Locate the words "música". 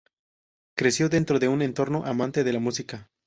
2.59-3.11